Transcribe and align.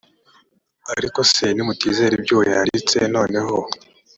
ariko 0.95 1.19
se 1.33 1.45
nimutizera 1.53 2.13
ibyo 2.17 2.33
uwo 2.35 2.43
yanditse 2.51 2.97
noneho 3.15 3.55